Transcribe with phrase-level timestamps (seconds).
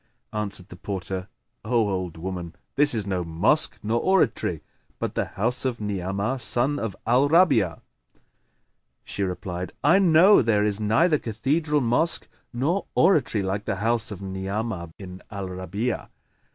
[0.33, 1.27] Answered the porter,
[1.63, 4.63] "O old woman, this is no mosque nor oratory,
[4.97, 7.81] but the house of Ni'amah son of al Rabi'a."
[9.03, 14.23] She replied, "I know there is neither cathedral mosque nor oratory like the house of
[14.23, 16.09] Ni'amah bin al Rabi'a.